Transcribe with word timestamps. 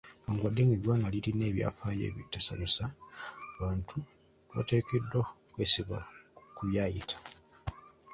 Newankubadde 0.19 0.61
nga 0.65 0.75
eggwanga 0.77 1.11
lirina 1.13 1.43
ebyafaayo 1.47 2.03
ebitasanyusa, 2.07 2.85
abantu 3.55 3.95
tebateekeddwa 4.49 5.21
kwesiba 5.53 5.97
ku 6.55 6.61
byayita. 6.69 7.17